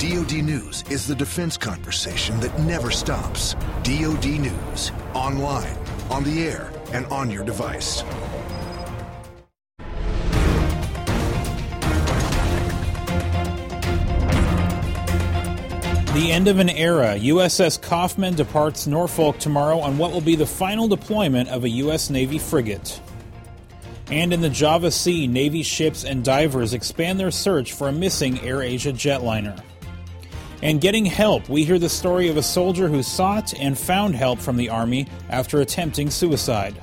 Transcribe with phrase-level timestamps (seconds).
[0.00, 3.52] DoD News is the defense conversation that never stops.
[3.82, 5.76] DoD News, online,
[6.08, 8.00] on the air, and on your device.
[16.14, 17.16] The end of an era.
[17.18, 22.08] USS Kauffman departs Norfolk tomorrow on what will be the final deployment of a U.S.
[22.08, 22.98] Navy frigate.
[24.10, 28.36] And in the Java Sea, Navy ships and divers expand their search for a missing
[28.36, 29.62] AirAsia jetliner.
[30.62, 34.38] And getting help, we hear the story of a soldier who sought and found help
[34.38, 36.74] from the Army after attempting suicide.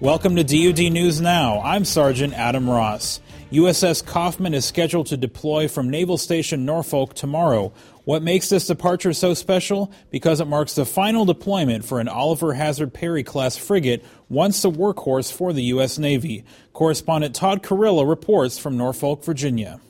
[0.00, 1.60] Welcome to DoD News Now.
[1.60, 3.20] I'm Sergeant Adam Ross.
[3.52, 7.72] USS Kauffman is scheduled to deploy from Naval Station Norfolk tomorrow.
[8.02, 9.92] What makes this departure so special?
[10.10, 14.68] Because it marks the final deployment for an Oliver Hazard Perry class frigate, once a
[14.68, 15.98] workhorse for the U.S.
[15.98, 16.44] Navy.
[16.72, 19.80] Correspondent Todd Carrillo reports from Norfolk, Virginia.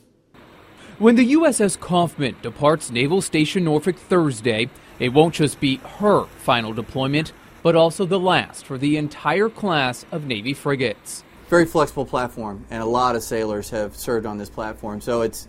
[0.99, 6.73] When the USS Kauffman departs Naval Station Norfolk Thursday, it won't just be her final
[6.73, 11.23] deployment, but also the last for the entire class of Navy frigates
[11.53, 14.99] very flexible platform, and a lot of sailors have served on this platform.
[14.99, 15.47] So it's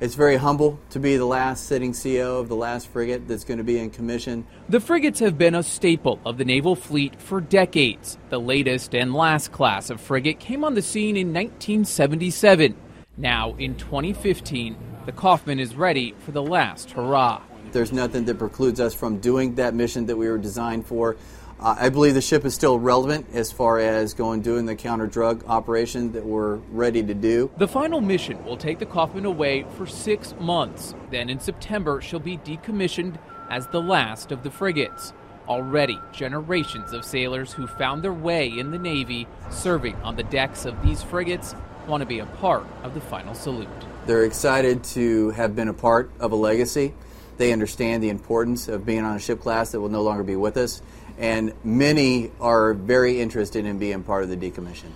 [0.00, 3.58] it's very humble to be the last sitting CO of the last frigate that's going
[3.58, 4.46] to be in commission.
[4.70, 8.16] The frigates have been a staple of the naval fleet for decades.
[8.30, 12.74] The latest and last class of frigate came on the scene in 1977.
[13.18, 17.40] Now, in 2015, the Kauffman is ready for the last hurrah.
[17.72, 21.16] There's nothing that precludes us from doing that mission that we were designed for.
[21.58, 25.06] Uh, I believe the ship is still relevant as far as going doing the counter
[25.06, 27.50] drug operation that we're ready to do.
[27.56, 30.94] The final mission will take the Kauffman away for six months.
[31.10, 33.16] Then in September, she'll be decommissioned
[33.48, 35.14] as the last of the frigates.
[35.48, 40.66] Already, generations of sailors who found their way in the Navy serving on the decks
[40.66, 41.54] of these frigates
[41.86, 43.68] want to be a part of the final salute.
[44.06, 46.94] They're excited to have been a part of a legacy.
[47.36, 50.36] They understand the importance of being on a ship class that will no longer be
[50.36, 50.82] with us
[51.18, 54.90] and many are very interested in being part of the decommission.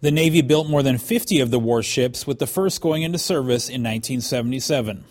[0.00, 3.68] The Navy built more than 50 of the warships, with the first going into service
[3.68, 5.04] in 1977.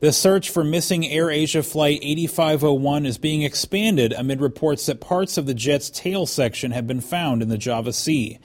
[0.00, 5.46] The search for missing AirAsia Flight 8501 is being expanded amid reports that parts of
[5.46, 8.38] the jet's tail section have been found in the Java Sea.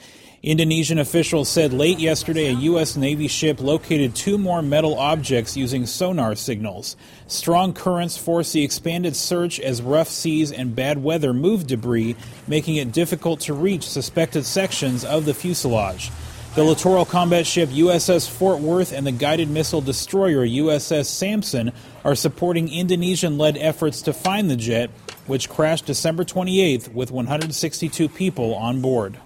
[0.44, 2.98] Indonesian officials said late yesterday a U.S.
[2.98, 6.96] Navy ship located two more metal objects using sonar signals.
[7.28, 12.16] Strong currents force the expanded search as rough seas and bad weather move debris,
[12.48, 16.10] making it difficult to reach suspected sections of the fuselage.
[16.56, 21.72] The littoral combat ship USS Fort Worth and the guided missile destroyer USS Sampson
[22.04, 24.90] are supporting Indonesian led efforts to find the jet,
[25.28, 29.20] which crashed December 28th with 162 people on board.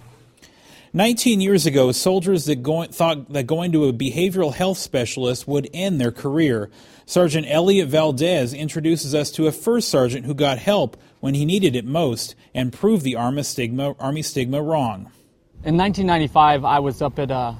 [0.95, 5.69] 19 years ago, soldiers that go, thought that going to a behavioral health specialist would
[5.73, 6.69] end their career.
[7.05, 11.75] Sergeant Elliot Valdez introduces us to a first sergeant who got help when he needed
[11.75, 15.11] it most and proved the Army stigma, Army stigma wrong.
[15.65, 17.55] In 1995, I was up at uh,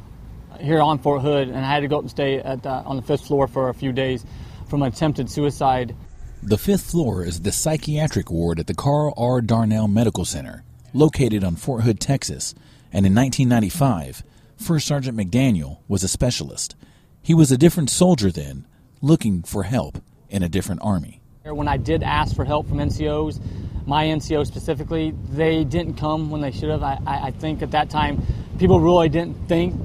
[0.62, 2.96] here on Fort Hood, and I had to go up and stay at, uh, on
[2.96, 4.26] the fifth floor for a few days
[4.70, 5.94] from an attempted suicide.
[6.42, 9.42] The fifth floor is the psychiatric ward at the Carl R.
[9.42, 10.64] Darnall Medical Center,
[10.94, 12.56] located on Fort Hood, Texas
[12.96, 14.24] and in 1995,
[14.56, 16.78] First Sergeant McDaniel was a specialist.
[17.22, 18.66] He was a different soldier then,
[19.02, 21.20] looking for help in a different army.
[21.44, 23.42] When I did ask for help from NCOs,
[23.86, 26.84] my NCO specifically, they didn't come when they should have.
[26.84, 28.26] I, I think at that time,
[28.60, 29.76] people really didn't think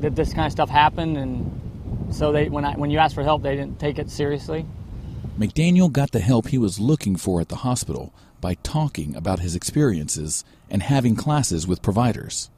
[0.00, 3.22] that this kind of stuff happened, and so they when I when you asked for
[3.22, 4.66] help, they didn't take it seriously.
[5.38, 9.54] McDaniel got the help he was looking for at the hospital by talking about his
[9.54, 12.50] experiences and having classes with providers.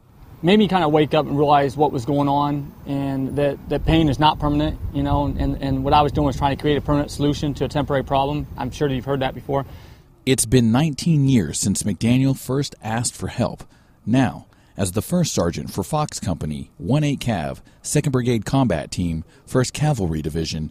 [0.43, 3.84] Made me kind of wake up and realize what was going on and that, that
[3.84, 6.60] pain is not permanent, you know, and, and what I was doing was trying to
[6.60, 8.47] create a permanent solution to a temporary problem.
[8.56, 9.66] I'm sure that you've heard that before.
[10.25, 13.65] It's been 19 years since McDaniel first asked for help.
[14.06, 19.75] Now, as the first sergeant for Fox Company, 1-8 Cav, 2nd Brigade Combat Team, 1st
[19.75, 20.70] Cavalry Division,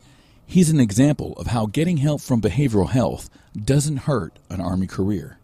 [0.49, 5.37] he's an example of how getting help from behavioral health doesn't hurt an Army career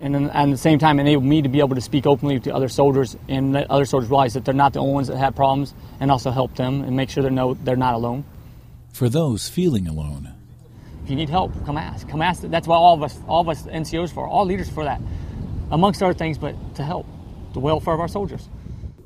[0.00, 2.54] and then, at the same time enable me to be able to speak openly to
[2.54, 5.36] other soldiers and let other soldiers realize that they're not the only ones that have
[5.36, 8.24] problems and also help them and make sure they know they're not alone.
[8.92, 10.34] For those feeling alone.
[11.04, 12.08] If you need help, come ask.
[12.08, 12.42] Come ask.
[12.42, 15.00] That's what all of us, all of us NCOs for, all leaders for that,
[15.70, 17.06] amongst other things, but to help
[17.52, 18.48] the welfare of our soldiers.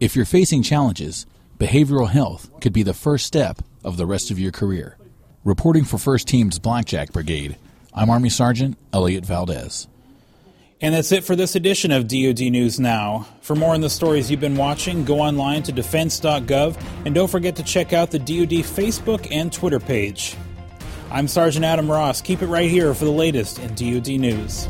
[0.00, 1.26] If you're facing challenges,
[1.58, 4.96] behavioral health could be the first step of the rest of your career.
[5.46, 7.56] Reporting for First Team's Blackjack Brigade,
[7.94, 9.86] I'm Army Sergeant Elliot Valdez.
[10.80, 13.28] And that's it for this edition of DoD News Now.
[13.42, 17.54] For more on the stories you've been watching, go online to defense.gov and don't forget
[17.54, 20.36] to check out the DoD Facebook and Twitter page.
[21.12, 22.20] I'm Sergeant Adam Ross.
[22.20, 24.66] Keep it right here for the latest in DoD News.